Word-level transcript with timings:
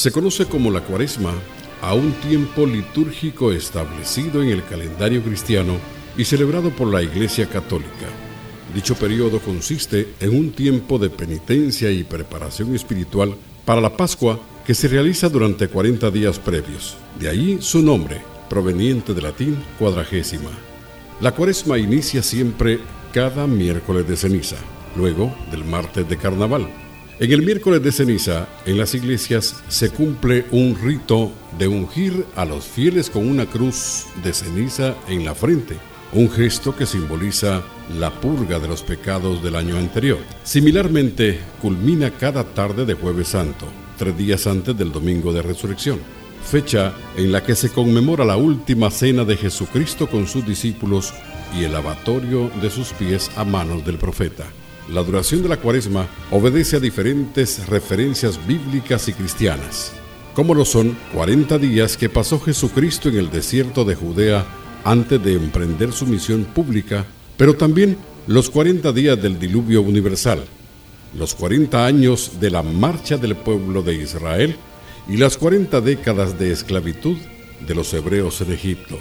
Se 0.00 0.10
conoce 0.10 0.46
como 0.46 0.70
la 0.70 0.80
cuaresma 0.80 1.34
a 1.82 1.92
un 1.92 2.12
tiempo 2.12 2.64
litúrgico 2.64 3.52
establecido 3.52 4.42
en 4.42 4.48
el 4.48 4.64
calendario 4.64 5.22
cristiano 5.22 5.76
y 6.16 6.24
celebrado 6.24 6.70
por 6.70 6.88
la 6.88 7.02
Iglesia 7.02 7.50
Católica. 7.50 8.08
Dicho 8.74 8.94
periodo 8.94 9.40
consiste 9.40 10.08
en 10.20 10.34
un 10.34 10.52
tiempo 10.52 10.98
de 10.98 11.10
penitencia 11.10 11.90
y 11.90 12.02
preparación 12.02 12.74
espiritual 12.74 13.34
para 13.66 13.82
la 13.82 13.94
Pascua 13.94 14.40
que 14.64 14.74
se 14.74 14.88
realiza 14.88 15.28
durante 15.28 15.68
40 15.68 16.10
días 16.10 16.38
previos. 16.38 16.96
De 17.18 17.28
ahí 17.28 17.58
su 17.60 17.82
nombre, 17.82 18.22
proveniente 18.48 19.12
del 19.12 19.24
latín 19.24 19.62
cuadragésima. 19.78 20.50
La 21.20 21.32
cuaresma 21.32 21.76
inicia 21.76 22.22
siempre 22.22 22.80
cada 23.12 23.46
miércoles 23.46 24.08
de 24.08 24.16
ceniza, 24.16 24.56
luego 24.96 25.36
del 25.50 25.62
martes 25.66 26.08
de 26.08 26.16
carnaval. 26.16 26.89
En 27.20 27.30
el 27.30 27.42
miércoles 27.42 27.82
de 27.82 27.92
ceniza, 27.92 28.48
en 28.64 28.78
las 28.78 28.94
iglesias 28.94 29.62
se 29.68 29.90
cumple 29.90 30.46
un 30.52 30.74
rito 30.74 31.30
de 31.58 31.68
ungir 31.68 32.24
a 32.34 32.46
los 32.46 32.64
fieles 32.64 33.10
con 33.10 33.28
una 33.28 33.44
cruz 33.44 34.06
de 34.24 34.32
ceniza 34.32 34.94
en 35.06 35.26
la 35.26 35.34
frente, 35.34 35.76
un 36.14 36.30
gesto 36.30 36.74
que 36.74 36.86
simboliza 36.86 37.62
la 37.98 38.10
purga 38.10 38.58
de 38.58 38.68
los 38.68 38.82
pecados 38.82 39.42
del 39.42 39.56
año 39.56 39.76
anterior. 39.76 40.20
Similarmente, 40.44 41.40
culmina 41.60 42.10
cada 42.10 42.42
tarde 42.42 42.86
de 42.86 42.94
jueves 42.94 43.28
santo, 43.28 43.66
tres 43.98 44.16
días 44.16 44.46
antes 44.46 44.74
del 44.78 44.90
domingo 44.90 45.30
de 45.34 45.42
resurrección, 45.42 45.98
fecha 46.42 46.94
en 47.18 47.32
la 47.32 47.44
que 47.44 47.54
se 47.54 47.68
conmemora 47.68 48.24
la 48.24 48.38
última 48.38 48.90
cena 48.90 49.26
de 49.26 49.36
Jesucristo 49.36 50.06
con 50.06 50.26
sus 50.26 50.46
discípulos 50.46 51.12
y 51.54 51.64
el 51.64 51.74
lavatorio 51.74 52.50
de 52.62 52.70
sus 52.70 52.94
pies 52.94 53.30
a 53.36 53.44
manos 53.44 53.84
del 53.84 53.98
profeta. 53.98 54.46
La 54.92 55.04
duración 55.04 55.42
de 55.42 55.48
la 55.48 55.56
cuaresma 55.56 56.08
obedece 56.32 56.76
a 56.76 56.80
diferentes 56.80 57.68
referencias 57.68 58.44
bíblicas 58.44 59.06
y 59.06 59.12
cristianas, 59.12 59.92
como 60.34 60.52
lo 60.52 60.64
son 60.64 60.98
40 61.14 61.58
días 61.58 61.96
que 61.96 62.08
pasó 62.08 62.40
Jesucristo 62.40 63.08
en 63.08 63.18
el 63.18 63.30
desierto 63.30 63.84
de 63.84 63.94
Judea 63.94 64.44
antes 64.82 65.22
de 65.22 65.34
emprender 65.34 65.92
su 65.92 66.06
misión 66.06 66.44
pública, 66.44 67.06
pero 67.36 67.54
también 67.54 67.98
los 68.26 68.50
40 68.50 68.90
días 68.90 69.22
del 69.22 69.38
diluvio 69.38 69.80
universal, 69.80 70.44
los 71.16 71.36
40 71.36 71.86
años 71.86 72.32
de 72.40 72.50
la 72.50 72.64
marcha 72.64 73.16
del 73.16 73.36
pueblo 73.36 73.82
de 73.82 73.94
Israel 73.94 74.56
y 75.08 75.18
las 75.18 75.36
40 75.36 75.80
décadas 75.82 76.36
de 76.36 76.50
esclavitud 76.50 77.16
de 77.64 77.74
los 77.76 77.94
hebreos 77.94 78.40
en 78.40 78.52
Egipto. 78.52 78.98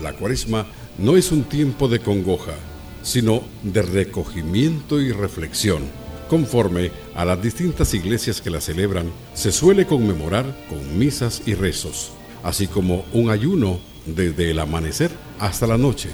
La 0.00 0.12
cuaresma 0.12 0.66
no 0.98 1.16
es 1.16 1.32
un 1.32 1.42
tiempo 1.42 1.88
de 1.88 1.98
congoja, 1.98 2.54
sino 3.02 3.42
de 3.62 3.82
recogimiento 3.82 5.00
y 5.00 5.12
reflexión. 5.12 5.82
Conforme 6.28 6.90
a 7.14 7.24
las 7.24 7.42
distintas 7.42 7.94
iglesias 7.94 8.40
que 8.40 8.50
la 8.50 8.60
celebran, 8.60 9.10
se 9.34 9.50
suele 9.50 9.86
conmemorar 9.86 10.44
con 10.68 10.98
misas 10.98 11.42
y 11.46 11.54
rezos, 11.54 12.12
así 12.42 12.66
como 12.66 13.04
un 13.12 13.30
ayuno 13.30 13.80
desde 14.04 14.50
el 14.50 14.58
amanecer 14.58 15.10
hasta 15.38 15.66
la 15.66 15.78
noche, 15.78 16.10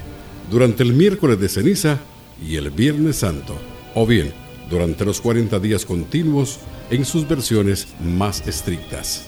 durante 0.51 0.83
el 0.83 0.93
miércoles 0.93 1.41
de 1.41 1.49
ceniza 1.49 1.99
y 2.47 2.57
el 2.57 2.71
viernes 2.71 3.17
santo, 3.17 3.57
o 3.95 4.07
bien 4.07 4.33
durante 4.71 5.05
los 5.05 5.21
40 5.21 5.59
días 5.59 5.85
continuos 5.85 6.59
en 6.91 7.05
sus 7.05 7.27
versiones 7.27 7.89
más 8.01 8.47
estrictas. 8.47 9.27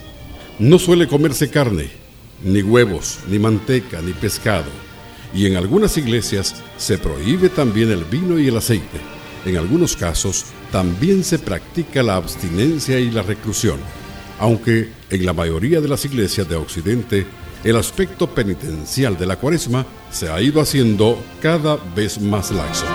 No 0.59 0.79
suele 0.79 1.09
comerse 1.09 1.51
carne, 1.51 1.91
ni 2.45 2.63
huevos, 2.63 3.19
ni 3.29 3.39
manteca, 3.39 4.01
ni 4.03 4.13
pescado 4.13 4.86
y 5.37 5.47
en 5.47 5.57
algunas 5.57 5.99
iglesias 5.99 6.55
se 6.79 6.97
prohíbe 6.97 7.51
también 7.51 7.91
el 7.91 8.05
vino 8.05 8.39
y 8.39 8.49
el 8.49 8.57
aceite. 8.57 8.99
En 9.45 9.59
algunos 9.59 9.95
casos 9.95 10.47
también 10.73 11.23
se 11.23 11.39
practica 11.39 12.03
la 12.03 12.17
abstinencia 12.17 12.99
y 12.99 13.11
la 13.11 13.23
reclusión, 13.23 13.79
aunque 14.39 14.91
en 15.11 15.27
la 15.27 15.35
mayoría 15.35 15.83
de 15.83 15.89
las 15.89 16.07
iglesias 16.07 16.49
de 16.49 16.57
Occidente 16.57 17.27
el 17.65 17.77
aspecto 17.77 18.29
penitencial 18.29 19.19
de 19.19 19.27
la 19.27 19.37
cuaresma 19.37 19.85
se 20.11 20.31
ha 20.31 20.41
ido 20.41 20.61
haciendo 20.61 21.23
cada 21.43 21.77
vez 21.95 22.19
más 22.21 22.51
laxo. 22.51 22.87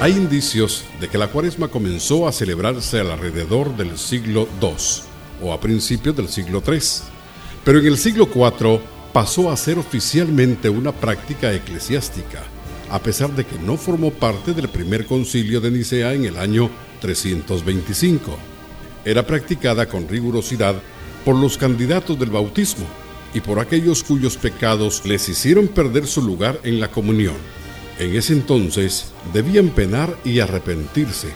Hay 0.00 0.12
indicios 0.12 0.84
de 1.00 1.08
que 1.08 1.18
la 1.18 1.28
cuaresma 1.28 1.68
comenzó 1.68 2.28
a 2.28 2.32
celebrarse 2.32 3.00
alrededor 3.00 3.76
del 3.76 3.98
siglo 3.98 4.46
II 4.60 4.68
o 5.42 5.52
a 5.52 5.60
principios 5.60 6.14
del 6.14 6.28
siglo 6.28 6.62
III, 6.64 6.78
pero 7.64 7.80
en 7.80 7.86
el 7.86 7.98
siglo 7.98 8.28
IV 8.32 8.95
pasó 9.16 9.50
a 9.50 9.56
ser 9.56 9.78
oficialmente 9.78 10.68
una 10.68 10.92
práctica 10.92 11.50
eclesiástica, 11.50 12.42
a 12.90 12.98
pesar 12.98 13.34
de 13.34 13.46
que 13.46 13.58
no 13.58 13.78
formó 13.78 14.10
parte 14.10 14.52
del 14.52 14.68
primer 14.68 15.06
concilio 15.06 15.58
de 15.58 15.70
Nicea 15.70 16.12
en 16.12 16.26
el 16.26 16.36
año 16.36 16.68
325. 17.00 18.36
Era 19.06 19.26
practicada 19.26 19.86
con 19.86 20.06
rigurosidad 20.06 20.74
por 21.24 21.34
los 21.34 21.56
candidatos 21.56 22.18
del 22.18 22.28
bautismo 22.28 22.84
y 23.32 23.40
por 23.40 23.58
aquellos 23.58 24.02
cuyos 24.02 24.36
pecados 24.36 25.06
les 25.06 25.30
hicieron 25.30 25.68
perder 25.68 26.06
su 26.06 26.20
lugar 26.20 26.60
en 26.62 26.78
la 26.78 26.90
comunión. 26.90 27.36
En 27.98 28.14
ese 28.14 28.34
entonces 28.34 29.14
debían 29.32 29.70
penar 29.70 30.14
y 30.26 30.40
arrepentirse, 30.40 31.28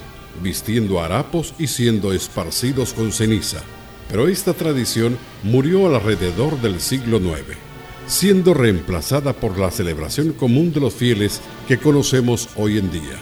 vistiendo 0.42 1.00
harapos 1.00 1.54
y 1.58 1.66
siendo 1.66 2.12
esparcidos 2.12 2.92
con 2.92 3.10
ceniza. 3.10 3.62
Pero 4.10 4.28
esta 4.28 4.52
tradición 4.52 5.16
murió 5.42 5.86
alrededor 5.86 6.60
del 6.60 6.78
siglo 6.82 7.16
IX 7.16 7.69
siendo 8.10 8.54
reemplazada 8.54 9.32
por 9.32 9.56
la 9.56 9.70
celebración 9.70 10.32
común 10.32 10.72
de 10.72 10.80
los 10.80 10.92
fieles 10.92 11.40
que 11.68 11.78
conocemos 11.78 12.48
hoy 12.56 12.76
en 12.76 12.90
día. 12.90 13.16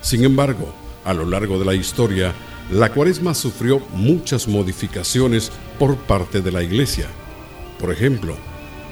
Sin 0.00 0.22
embargo, 0.22 0.72
a 1.04 1.12
lo 1.12 1.24
largo 1.24 1.58
de 1.58 1.64
la 1.64 1.74
historia, 1.74 2.32
la 2.70 2.92
cuaresma 2.92 3.34
sufrió 3.34 3.80
muchas 3.94 4.46
modificaciones 4.46 5.50
por 5.76 5.96
parte 5.96 6.40
de 6.40 6.52
la 6.52 6.62
iglesia. 6.62 7.08
Por 7.80 7.90
ejemplo, 7.90 8.36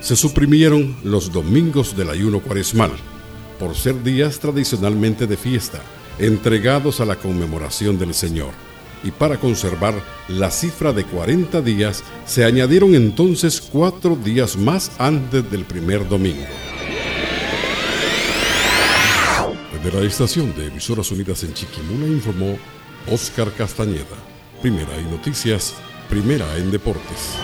se 0.00 0.16
suprimieron 0.16 0.97
los 1.04 1.30
domingos 1.30 1.97
del 1.97 2.10
ayuno 2.10 2.41
cuaresmal, 2.41 2.91
por 3.60 3.76
ser 3.76 4.03
días 4.03 4.41
tradicionalmente 4.41 5.28
de 5.28 5.36
fiesta, 5.36 5.80
entregados 6.19 7.00
a 7.00 7.04
la 7.04 7.14
conmemoración 7.14 8.00
del 8.00 8.14
Señor 8.14 8.50
y 9.04 9.10
para 9.10 9.38
conservar 9.38 9.94
la 10.28 10.50
cifra 10.50 10.92
de 10.92 11.04
40 11.04 11.60
días, 11.60 12.03
se 12.26 12.44
añadieron 12.44 12.94
entonces 12.94 13.60
cuatro 13.60 14.16
días 14.16 14.56
más 14.56 14.91
antes 14.98 15.48
del 15.50 15.65
primer 15.65 16.09
domingo. 16.09 16.47
Desde 19.72 20.00
la 20.00 20.06
estación 20.06 20.54
de 20.56 20.69
Emisoras 20.69 21.10
Unidas 21.12 21.44
en 21.44 21.53
Chiquimula 21.53 22.06
informó 22.06 22.59
Oscar 23.12 23.53
Castañeda. 23.53 24.16
Primera 24.62 24.97
en 24.97 25.10
noticias, 25.10 25.75
primera 26.09 26.56
en 26.56 26.71
deportes. 26.71 27.36